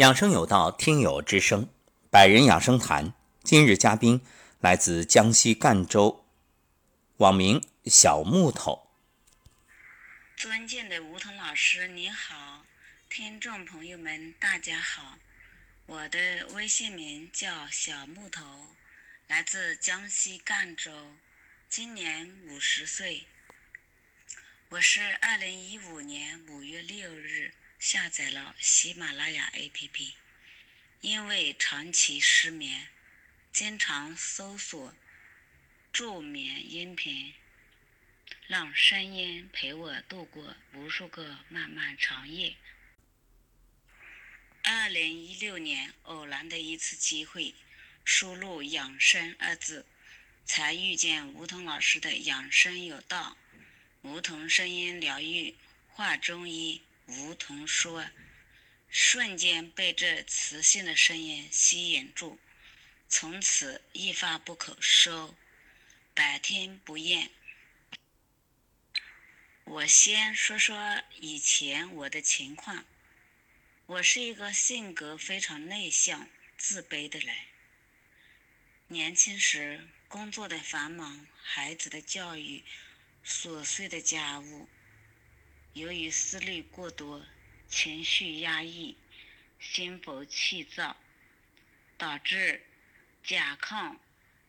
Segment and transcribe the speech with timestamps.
[0.00, 1.68] 养生有道，听友之声，
[2.10, 3.12] 百人养生谈。
[3.44, 4.24] 今日嘉宾
[4.58, 6.24] 来自江西赣州，
[7.18, 8.88] 网名小木头。
[10.38, 12.64] 尊敬的吴桐老师，你好，
[13.10, 15.18] 听众朋友们，大家好。
[15.84, 18.42] 我的微信名叫小木头，
[19.26, 20.90] 来自江西赣州，
[21.68, 23.26] 今年五十岁。
[24.70, 27.52] 我是二零一五年五月六日。
[27.80, 30.12] 下载了喜马拉雅 APP，
[31.00, 32.88] 因为长期失眠，
[33.50, 34.94] 经常搜索
[35.90, 37.32] 助眠音频，
[38.46, 42.54] 让声音陪我度过无数个漫漫长夜。
[44.62, 47.54] 二零一六年偶然的一次机会，
[48.04, 49.86] 输入“养生”二字，
[50.44, 53.38] 才遇见梧桐老师的“养生有道”，
[54.02, 55.56] 梧桐声音疗愈，
[55.88, 56.82] 话中医。
[57.10, 58.08] 梧桐说
[58.88, 62.38] ：“瞬间被这磁性的声音吸引住，
[63.08, 65.34] 从此一发不可收，
[66.14, 67.30] 百听不厌。”
[69.64, 72.84] 我先说说以前我的情况。
[73.86, 77.34] 我是一个性格非常内向、自卑的人。
[78.86, 82.62] 年轻时工作的繁忙，孩子的教育，
[83.26, 84.68] 琐碎的家务。
[85.72, 87.24] 由于思虑过多，
[87.68, 88.96] 情绪压抑，
[89.60, 90.96] 心浮气躁，
[91.96, 92.66] 导致
[93.22, 93.96] 甲亢、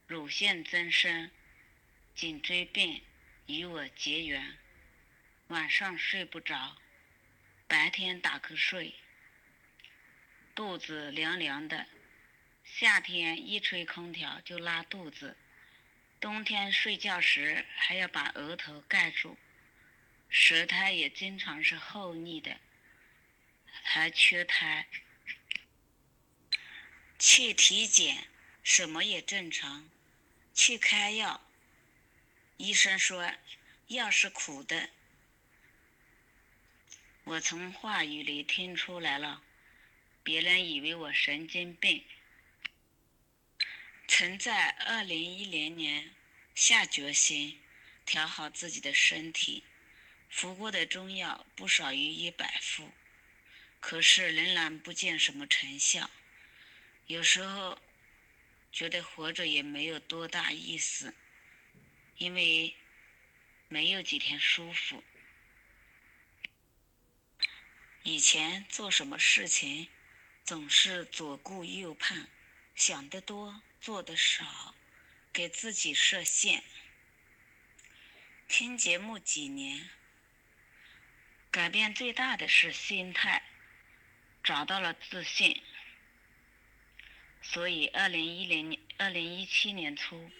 [0.07, 1.29] 乳腺增生、
[2.15, 3.03] 颈椎病
[3.45, 4.57] 与我结缘。
[5.49, 6.75] 晚上睡不着，
[7.67, 8.95] 白天打瞌睡，
[10.55, 11.87] 肚子凉凉的。
[12.63, 15.37] 夏天一吹空调就拉肚子，
[16.19, 19.37] 冬天睡觉时还要把额头盖住。
[20.31, 22.57] 舌苔也经常是厚腻的，
[23.83, 24.87] 还缺苔。
[27.19, 28.29] 去体检，
[28.63, 29.89] 什么也正常。
[30.53, 31.45] 去开药，
[32.55, 33.33] 医生说
[33.87, 34.89] 药是苦的。
[37.25, 39.43] 我从话语里听出来了，
[40.23, 42.05] 别人以为我神经病。
[44.07, 46.15] 曾在二零一零年
[46.55, 47.61] 下决心
[48.05, 49.65] 调好自己的身体。
[50.31, 52.89] 服过的中药不少于一百副，
[53.81, 56.09] 可是仍然不见什么成效。
[57.05, 57.77] 有时候
[58.71, 61.13] 觉得活着也没有多大意思，
[62.17, 62.73] 因为
[63.67, 65.03] 没有几天舒服。
[68.03, 69.89] 以前做什么事情
[70.45, 72.29] 总是左顾右盼，
[72.73, 74.73] 想得多，做得少，
[75.33, 76.63] 给自己设限。
[78.47, 79.89] 听节目几年。
[81.51, 83.43] 改变最大的是心态，
[84.41, 85.61] 找到了自信。
[87.41, 90.31] 所以，二零一零年、二零一七年初，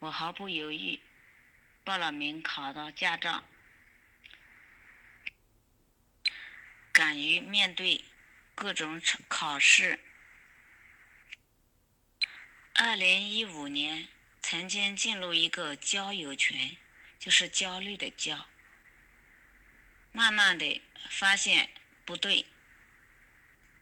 [0.00, 0.98] 我毫不犹豫
[1.84, 3.44] 报了名，考到驾照，
[6.90, 8.04] 敢于面对
[8.56, 10.00] 各种考试。
[12.74, 14.08] 二零一五年，
[14.40, 16.76] 曾经进入一个交友群，
[17.20, 18.48] 就是焦虑的焦。
[20.12, 21.70] 慢慢的发现
[22.04, 22.44] 不对，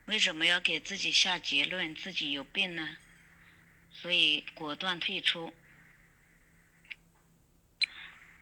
[0.05, 2.97] 为什么要给自己下结论自己有病呢？
[3.93, 5.53] 所以果断退出。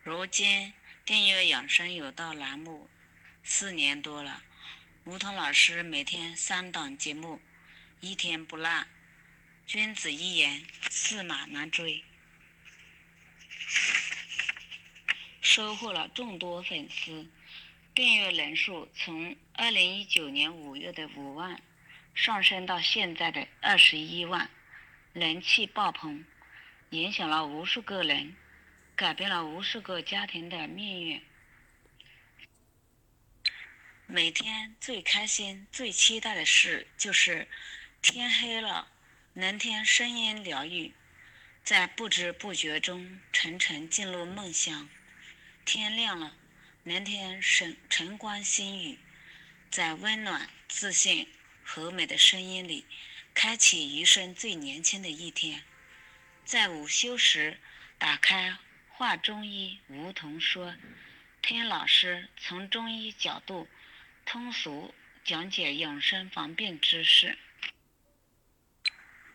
[0.03, 0.75] 如今
[1.06, 2.91] 订阅养生有道栏目
[3.43, 4.43] 四年多了，
[5.05, 7.41] 梧桐老师每天三档节目，
[8.00, 8.87] 一天不落，
[9.66, 12.05] 君子一言，驷马难追，
[15.41, 17.26] 收获了众多粉丝。
[17.99, 21.61] 订阅人数从二零一九年五月的五万
[22.15, 24.49] 上升到现在的二十一万，
[25.13, 26.25] 人气爆棚，
[26.91, 28.37] 影响了无数个人，
[28.95, 31.21] 改变了无数个家庭的命运。
[34.07, 37.49] 每天最开心、最期待的事就是
[38.01, 38.87] 天黑了
[39.33, 40.94] 能听声音疗愈，
[41.65, 44.89] 在不知不觉中沉沉进入梦乡，
[45.65, 46.37] 天亮了。
[46.88, 48.99] 能听晨晨光新语，
[49.70, 51.29] 在温暖、自信、
[51.62, 52.87] 和美的声音里，
[53.35, 55.62] 开启余生最年轻的一天。
[56.46, 57.61] 在午休时，
[57.99, 58.49] 打开
[58.88, 60.75] 《话中医》，梧桐说，
[61.43, 63.69] 听老师从中医角度
[64.25, 67.37] 通俗讲解养生防病知识。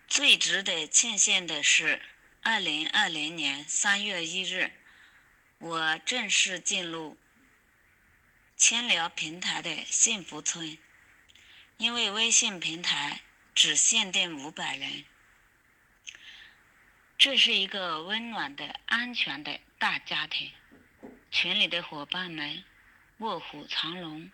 [0.07, 2.01] 最值得庆幸的是，
[2.41, 4.71] 二零二零年三月一日，
[5.59, 7.15] 我正式进入。
[8.65, 10.77] 千聊平台的幸福村，
[11.75, 13.19] 因为微信平台
[13.53, 15.03] 只限定五百人。
[17.17, 20.53] 这是一个温暖的、安全的大家庭，
[21.29, 22.63] 群里的伙伴们
[23.17, 24.31] 卧虎藏龙，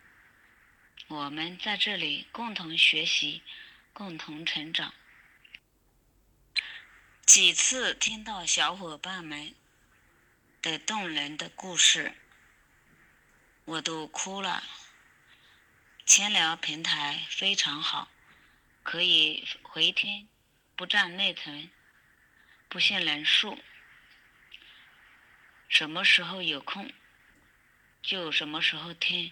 [1.08, 3.42] 我们在这里共同学习，
[3.94, 4.94] 共同成长。
[7.26, 9.56] 几次听到小伙伴们
[10.62, 12.14] 的动人的故事，
[13.70, 14.64] 我都哭了。
[16.04, 18.10] 千聊平台非常好，
[18.82, 20.28] 可以回听，
[20.76, 21.70] 不占内存。
[22.68, 23.60] 不限人数，
[25.68, 26.92] 什么时候有空
[28.02, 29.32] 就什么时候听。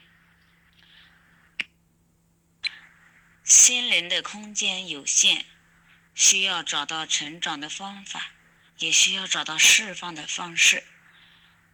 [3.43, 5.47] 心灵的空间有限，
[6.13, 8.33] 需要找到成长的方法，
[8.77, 10.83] 也需要找到释放的方式。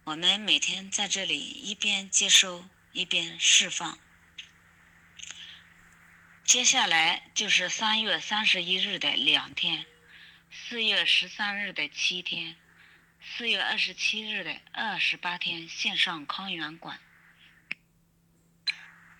[0.04, 3.98] 我们每天在这里一边接收一边释放。
[6.44, 9.86] 接下来就是三月三十一日的两天。
[10.50, 12.54] 四月十三日的七天，
[13.22, 17.00] 四月二十七日的二十八天线上康源馆，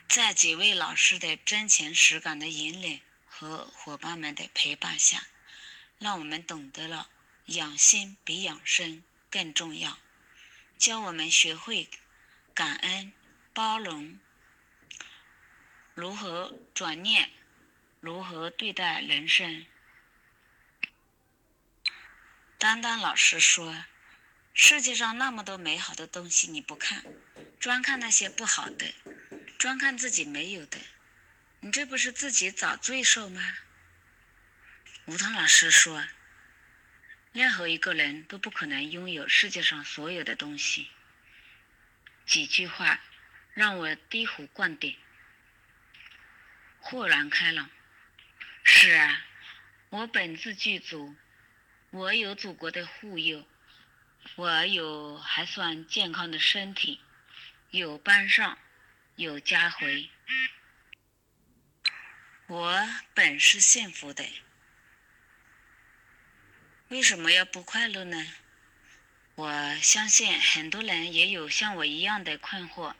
[0.06, 5.26] 在几位老师的真情实感的引领和伙伴们的陪伴下，
[5.98, 7.08] 让我们懂得了
[7.46, 9.98] 养心比养生更重要，
[10.78, 11.88] 教我们学会
[12.52, 13.12] 感恩、
[13.52, 14.18] 包容，
[15.94, 17.30] 如何转念，
[18.00, 19.66] 如何对待人生。
[22.58, 23.84] 丹丹老师说
[24.52, 27.04] ：“世界上那么多美好的东西，你不看，
[27.60, 28.94] 专看那些不好的，
[29.58, 30.78] 专看自己没有的，
[31.60, 33.40] 你这不是自己找罪受吗？”
[35.06, 36.06] 吴桐老师说
[37.34, 40.88] ：“任何一个人都不可能拥有世界上所有的东西。”
[42.24, 43.00] 几句话
[43.52, 44.96] 让我醍醐灌顶，
[46.78, 47.68] 豁然开朗。
[48.62, 49.24] 是啊，
[49.90, 51.16] 我本自具足。
[51.90, 53.46] 我有祖国的护佑，
[54.36, 57.00] 我有还算健康的身体，
[57.70, 58.58] 有班上，
[59.16, 60.08] 有家回，
[62.46, 64.24] 我本是幸福的。
[66.88, 68.26] 为什么要不快乐呢？
[69.36, 72.94] 我相信很多人也有像我一样的困惑：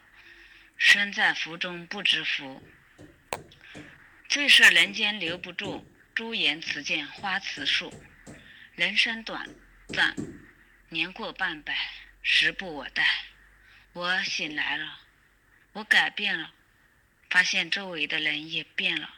[0.79, 2.63] 身在福中不知福，
[4.27, 8.03] 最是人间留不住，朱颜辞镜花辞树。
[8.75, 9.49] 人生短
[9.89, 10.17] 暂，
[10.89, 11.77] 年过半百，
[12.23, 13.07] 时不我待。
[13.93, 14.99] 我醒来了，
[15.75, 16.53] 我改变了，
[17.31, 19.15] 发现周围的人也变了。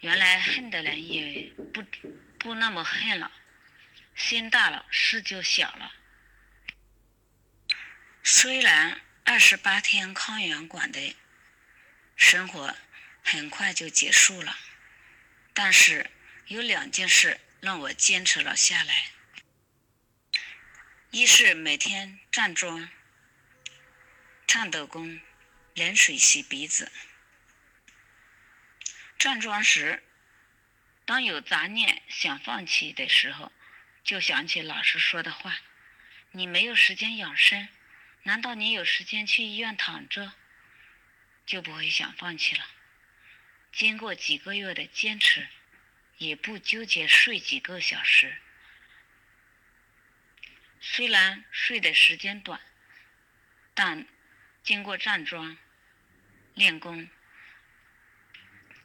[0.00, 1.84] 原来恨的人也不
[2.38, 3.30] 不那么恨了，
[4.20, 5.92] 心大了，事就小了。
[8.22, 11.16] 虽然二十八天康源馆的
[12.16, 12.76] 生活
[13.22, 14.56] 很快就结束了，
[15.54, 16.10] 但是
[16.46, 17.40] 有两件事。
[17.60, 19.10] 让我坚持了下来。
[21.10, 22.88] 一是每天站桩、
[24.46, 25.20] 颤抖功、
[25.74, 26.90] 冷水洗鼻子。
[29.18, 30.02] 站桩时，
[31.04, 33.52] 当有杂念想放弃的时候，
[34.02, 35.58] 就想起老师说的话
[36.32, 37.68] ：“你没有时间养生，
[38.24, 40.32] 难道你有时间去医院躺着？”
[41.46, 42.66] 就不会想放弃了。
[43.72, 45.48] 经过几个月的坚持。
[46.18, 48.42] 也不纠结睡几个小时，
[50.78, 52.60] 虽然睡的时间短，
[53.72, 54.06] 但
[54.62, 55.56] 经过站桩
[56.52, 57.08] 练功，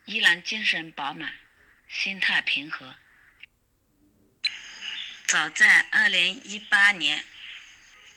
[0.06, 1.38] 依然精神饱满，
[1.90, 2.96] 心态平和。
[5.36, 7.26] 早在二零一八年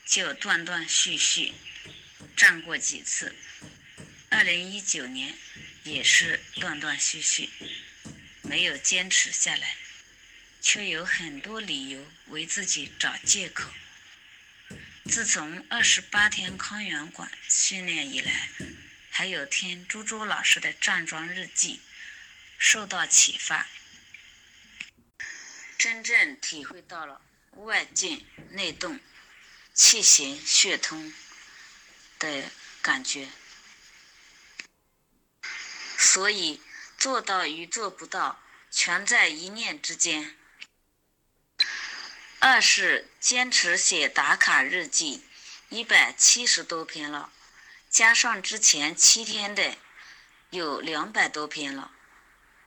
[0.06, 1.52] 就断断续续
[2.36, 3.34] 站过几次，
[4.28, 5.34] 二零一九年
[5.82, 7.50] 也是断断续续。
[8.42, 9.74] 没有坚持下来，
[10.60, 13.68] 却有很多理由为自己找借口。
[15.06, 18.48] 自从二十八天康源馆训练以来，
[19.10, 21.80] 还有听猪猪老师的站桩日记，
[22.60, 23.66] 受到启发，
[25.78, 29.00] 真正体会到了外静内动、
[29.72, 31.14] 气行血通
[32.18, 32.50] 的
[32.82, 33.28] 感觉，
[35.96, 36.60] 所以。
[36.98, 38.40] 做到与做不到，
[38.72, 40.36] 全在一念之间。
[42.40, 45.22] 二是坚持写打卡日记，
[45.68, 47.32] 一百七十多篇了，
[47.88, 49.76] 加上之前七天的，
[50.50, 51.92] 有两百多篇了。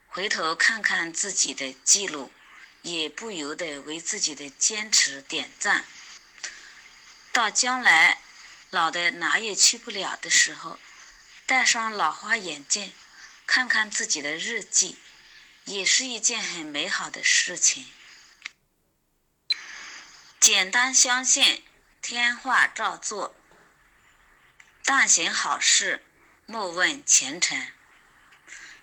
[0.08, 2.32] 回头看看自己的记录，
[2.82, 5.84] 也不由得为自己的坚持点赞。
[7.32, 8.20] 到将来
[8.70, 10.78] 老的哪也去不了的时候，
[11.46, 12.92] 戴上老花眼镜。
[13.44, 14.98] 看看自己的日记，
[15.64, 17.92] 也是一件很美好的事情。
[20.40, 21.62] 简单相信，
[22.00, 23.34] 天化照做。
[24.84, 26.02] 但行好事，
[26.46, 27.72] 莫问前程。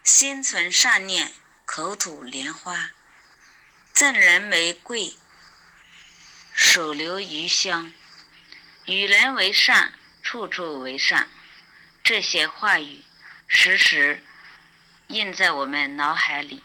[0.04, 1.34] 心存善念，
[1.66, 2.92] 口吐莲花。
[3.94, 5.18] 赠人玫瑰，
[6.54, 7.92] 手留余香。
[8.86, 9.94] 与人为善，
[10.24, 11.30] 处处为善。
[12.04, 13.04] 这些话语，
[13.48, 14.24] 时时
[15.08, 16.64] 印在我们脑海里。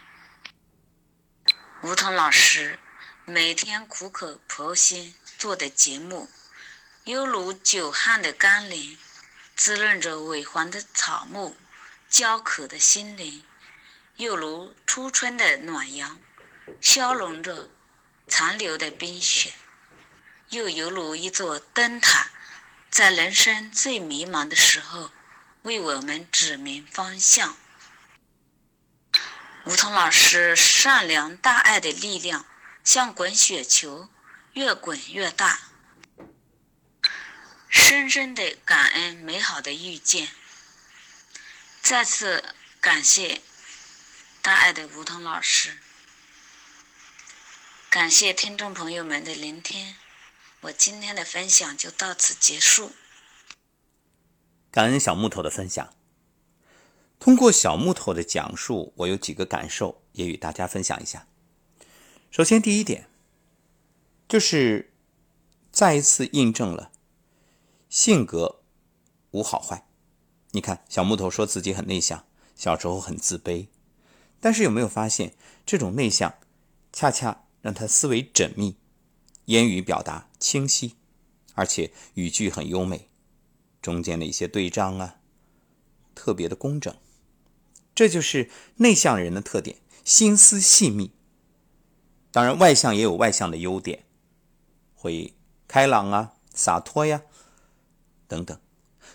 [1.82, 2.78] 梧桐老师
[3.24, 6.30] 每天苦口婆心做的节目，
[7.04, 8.96] 犹如久旱的甘霖，
[9.56, 11.56] 滋润着萎黄的草木、
[12.08, 13.42] 焦渴的心灵；
[14.16, 16.18] 又如初春的暖阳，
[16.80, 17.70] 消融着
[18.26, 19.52] 残留的冰雪；
[20.50, 22.30] 又犹如一座灯塔，
[22.90, 25.10] 在人生最迷茫的时候。
[25.64, 27.56] 为我们指明方向。
[29.64, 32.44] 梧桐老师善良大爱的力量，
[32.84, 34.10] 像滚雪球，
[34.52, 35.58] 越滚越大。
[37.70, 40.28] 深深的感恩美好的遇见。
[41.80, 43.40] 再次感谢
[44.42, 45.78] 大爱的梧桐老师，
[47.94, 49.94] 感谢听众朋友们的聆听。
[50.62, 52.90] 我今天的分享就到此结束。
[54.72, 55.94] 感恩小木头的分享。
[57.20, 61.28] 通过小木头的讲述，我有几个感受，也与大家分享一下。
[62.32, 63.08] 首先，第一点
[64.26, 64.92] 就是
[65.70, 66.90] 再一次印证了
[67.88, 68.62] 性格
[69.30, 69.86] 无好坏。
[70.50, 73.68] 你看，小木头说自己很内向，小时候很自卑，
[74.40, 76.34] 但是有没有发现，这种内向
[76.92, 78.76] 恰恰让他思维缜密，
[79.46, 80.96] 言语表达清晰，
[81.54, 83.08] 而且语句很优美。
[83.80, 85.16] 中间的一些对仗啊，
[86.14, 86.94] 特别的工整，
[87.94, 91.12] 这就是内向人的特点，心思细密。
[92.30, 94.04] 当然，外向也有外向的优点，
[94.94, 95.32] 会
[95.66, 97.22] 开朗啊、洒脱呀
[98.28, 98.60] 等等。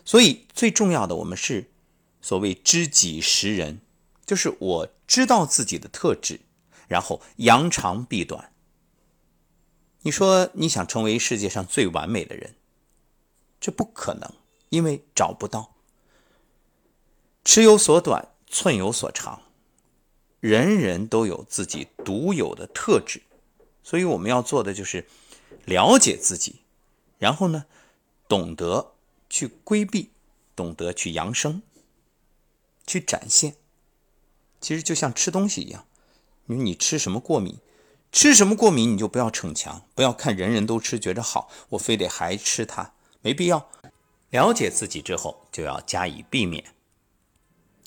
[0.03, 1.69] 所以最重要的，我们是
[2.19, 3.81] 所谓知己识人，
[4.25, 6.41] 就是我知道自己的特质，
[6.89, 8.51] 然后扬长避短。
[10.01, 12.55] 你说你想成为世界上最完美的人，
[13.61, 14.29] 这不可能。
[14.69, 15.73] 因为找不到，
[17.43, 19.41] 尺有所短，寸有所长，
[20.39, 23.23] 人人都有自己独有的特质，
[23.81, 25.07] 所以我们要做的就是
[25.65, 26.61] 了解自己，
[27.17, 27.65] 然后呢，
[28.27, 28.93] 懂得
[29.27, 30.11] 去规避，
[30.55, 31.63] 懂得去扬升，
[32.85, 33.55] 去展现。
[34.61, 35.87] 其实就像吃东西一样，
[36.49, 37.59] 你说你吃什么过敏，
[38.11, 43.69] 吃什么过敏，你就不要逞强，不要看人人都吃觉着好，我非得还吃它，没必要。
[44.31, 46.63] 了解自己之后，就要加以避免。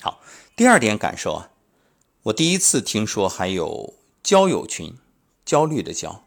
[0.00, 0.20] 好，
[0.54, 1.50] 第二点感受啊，
[2.22, 4.96] 我第一次听说还有交友群，
[5.44, 6.24] 焦虑的焦。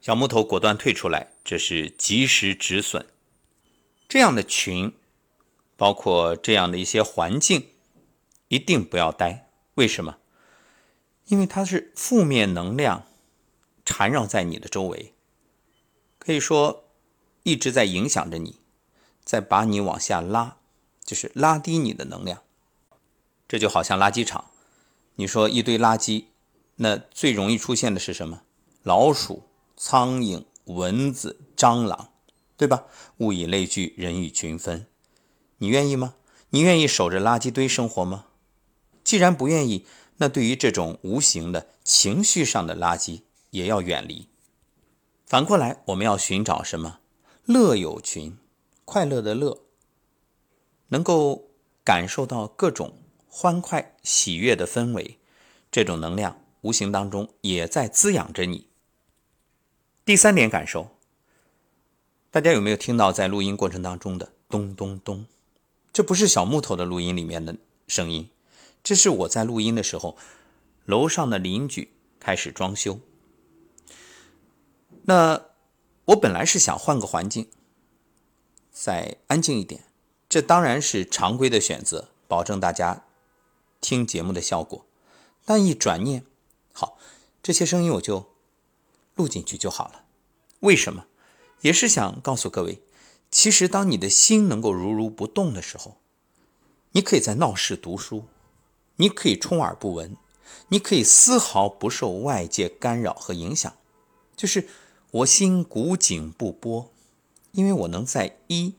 [0.00, 3.06] 小木头果断退出来，这是及时止损。
[4.08, 4.94] 这样的群，
[5.76, 7.68] 包括这样的一些环境，
[8.48, 9.50] 一定不要待。
[9.74, 10.16] 为什么？
[11.30, 13.06] 因为它是负面能量
[13.84, 15.14] 缠绕在你的周围，
[16.18, 16.84] 可以说
[17.44, 18.60] 一直在影响着你。
[19.22, 20.56] 再把你往下拉，
[21.04, 22.42] 就是拉低你的能量。
[23.46, 24.50] 这就好像垃圾场，
[25.14, 26.24] 你说一堆垃圾，
[26.76, 28.42] 那最容易出现的是什么？
[28.82, 29.44] 老鼠、
[29.76, 32.08] 苍蝇、蚊子、蟑螂，
[32.56, 32.86] 对吧？
[33.18, 34.86] 物以类聚，人以群分。
[35.58, 36.16] 你愿意吗？
[36.48, 38.24] 你愿意守着垃圾堆生活吗？
[39.04, 39.86] 既然不愿意，
[40.20, 44.28] 那对于这种无形的情绪上的垃圾，也要远离。
[45.26, 47.00] 反过来，我们要寻找什么？
[47.44, 48.36] 乐友群。
[48.84, 49.60] 快乐的乐，
[50.88, 51.50] 能够
[51.84, 52.98] 感受到各种
[53.28, 55.20] 欢快喜悦的氛围，
[55.70, 58.66] 这种能量无形当中也在滋养着你。
[60.04, 60.96] 第三点感受，
[62.32, 65.24] 大家有没有听到在录音过程当中的咚咚咚？
[65.92, 67.54] 这不是小木头的录音里面的
[67.86, 68.28] 声音，
[68.82, 70.16] 这是我在录音的时候，
[70.84, 73.00] 楼上的邻居开始装修。
[75.02, 75.46] 那
[76.06, 77.48] 我本来是想换个环境。
[78.72, 79.84] 再安静一点，
[80.28, 83.04] 这当然是常规的选择，保证大家
[83.80, 84.86] 听节目的效果。
[85.44, 86.24] 但一转念，
[86.72, 86.96] 好，
[87.42, 88.32] 这些声音我就
[89.16, 90.04] 录进去就好了。
[90.60, 91.06] 为什么？
[91.60, 92.80] 也是想告诉各位，
[93.30, 95.98] 其实当你的心能够如如不动的时候，
[96.92, 98.24] 你可以在闹市读书，
[99.00, 100.14] 你可以充耳不闻，
[100.68, 103.74] 你可以丝毫不受外界干扰和影响，
[104.36, 104.68] 就是
[105.10, 106.92] 我心古井不波。
[107.52, 108.74] 因为我能在一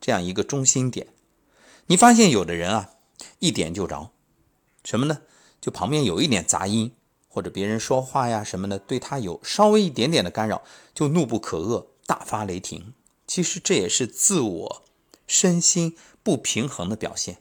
[0.00, 1.06] 这样一个中心点，
[1.86, 2.90] 你发现有的人啊，
[3.38, 4.10] 一点就着，
[4.84, 5.22] 什么呢？
[5.60, 6.92] 就旁边有一点杂音，
[7.28, 10.62] 或者别人说话呀什么的，对他有稍微一点点的干扰，
[10.92, 12.92] 就怒不可遏，大发雷霆。
[13.26, 14.82] 其实这也是自我
[15.28, 17.38] 身心不平衡的表现。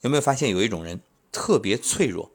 [0.00, 1.00] 有没有发现有一种人
[1.32, 2.32] 特别脆弱？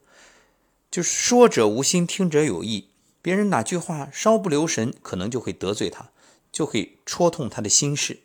[0.91, 2.89] 就是说者无心，听者有意。
[3.21, 6.11] 别人哪句话稍不留神，可能就会得罪他，
[6.51, 8.19] 就会戳痛他的心事，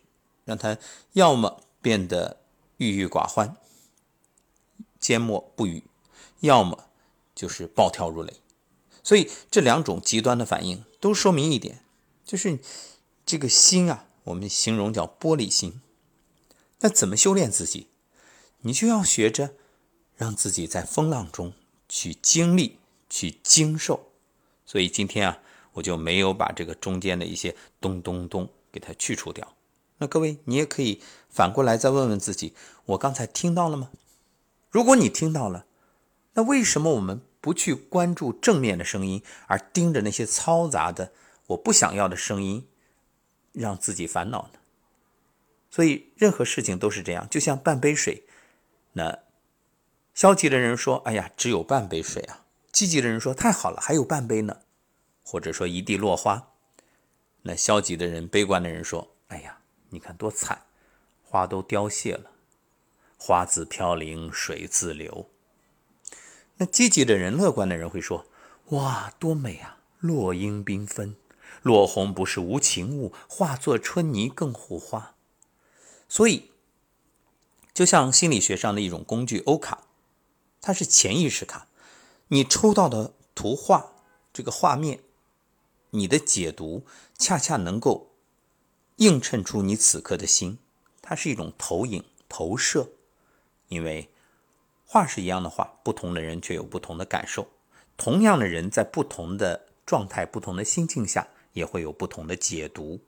[0.45, 0.77] 让他
[1.13, 2.41] 要么变得
[2.79, 3.57] 郁郁寡欢、
[4.99, 5.85] 缄默不语，
[6.41, 6.89] 要么
[7.35, 8.35] 就是暴跳如雷。
[9.05, 11.85] 所以这两种极端的反应都说明一点，
[12.25, 12.59] 就是
[13.25, 15.81] 这个心啊，我们形容叫玻璃心。
[16.81, 17.87] 那怎么修炼自己？
[18.63, 19.55] 你就要学着
[20.19, 21.55] 让自己在风浪中。
[21.91, 22.77] 去经历，
[23.09, 24.11] 去经受，
[24.67, 25.39] 所以今天啊，
[25.73, 29.57] 我就没有把这个中间的一些咚咚咚给它去除掉。
[29.97, 32.53] 那各位，你也可以反过来再问问自己：
[32.85, 33.91] 我刚才听到了吗？
[34.71, 35.65] 如果你听到了，
[36.35, 41.11] 那为什么我们不去关注正面的声音，而盯着那些嘈杂的、
[41.47, 42.69] 我不想要的声音，
[43.53, 44.59] 让自己烦恼呢？
[45.71, 48.25] 所以任何事情都是这样，就像半杯水，
[48.93, 49.21] 那。
[50.19, 54.63] 消极的人说：“哎呀，只有半杯水啊！”积极的人说：“太好了，还有半杯呢。”
[55.23, 56.55] 或者说一地落花。
[57.43, 59.61] 那消极的人、悲观的人说：“哎呀，
[59.91, 60.63] 你看多惨，
[61.23, 62.33] 花都凋谢了，
[63.17, 65.31] 花自飘零水自流。”
[66.59, 68.27] 那积极的人、乐观的人会说
[68.71, 69.79] ：“哇，多美啊！
[70.01, 71.15] 落英缤纷，
[71.63, 75.15] 落红不是无情物，化作春泥更护花。”
[76.11, 76.51] 所以，
[77.73, 79.85] 就像心理学上的一种工具——欧卡。
[80.61, 81.69] 它是潜意识卡，
[82.29, 83.93] 你抽到的图画
[84.33, 85.01] 这个画面，
[85.91, 86.85] 你的解读
[87.17, 88.11] 恰恰能够
[88.97, 90.59] 映衬出你此刻的心，
[91.01, 92.91] 它是一种投影投射。
[93.69, 94.11] 因为
[94.87, 97.49] 画是一样的画，不同的人却有不同的感受，
[97.97, 103.01] 同样的人在不同的状态、不同的心境下，也会有不同的解读。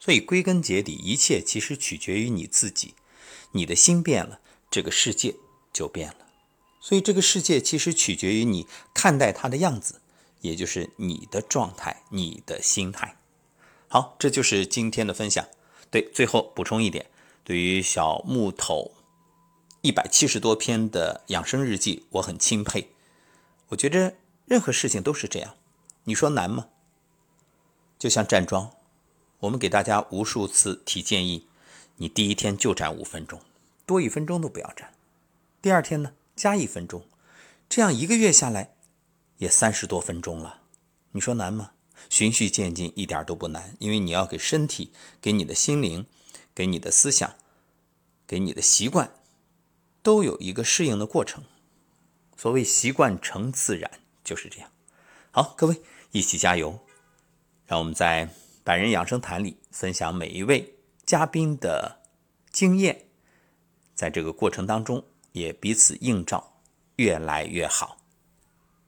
[0.00, 2.94] 所以归根结底，一切其实取决于你自己，
[3.52, 4.40] 你的心变了，
[4.70, 5.36] 这个世界
[5.72, 6.26] 就变了。
[6.84, 10.02] 所以这个世界其实取决于你看待它的样子，
[10.42, 13.16] 也就是你的状态、你的心态。
[13.88, 15.48] 好，这就是今天的分享。
[15.90, 17.06] 对，最后补充一点，
[17.42, 18.92] 对于小木头
[19.80, 22.90] 一百七十多篇的养生日记，我很钦佩。
[23.68, 25.54] 我觉着任何事情都是这样，
[26.04, 26.68] 你说难吗？
[27.98, 28.70] 就像站桩，
[29.38, 31.46] 我们给大家无数次提建议，
[31.96, 33.40] 你第一天就站五分钟，
[33.86, 34.92] 多一分钟都不要站。
[35.62, 36.12] 第二天呢？
[36.36, 37.06] 加一分钟，
[37.68, 38.74] 这样一个月下来，
[39.38, 40.62] 也三十多分钟了。
[41.12, 41.72] 你说难吗？
[42.10, 43.76] 循序渐进，一点都不难。
[43.78, 46.06] 因为你要给身体、给你的心灵、
[46.54, 47.34] 给你的思想、
[48.26, 49.12] 给你的习惯，
[50.02, 51.44] 都有一个适应的过程。
[52.36, 53.90] 所谓习惯成自然，
[54.24, 54.70] 就是这样。
[55.30, 56.80] 好，各位一起加油。
[57.66, 58.28] 让我们在
[58.62, 62.02] 百人养生谈里分享每一位嘉宾的
[62.50, 63.06] 经验，
[63.94, 65.06] 在这个过程当中。
[65.34, 66.62] 也彼此映照，
[66.94, 67.96] 越来越好。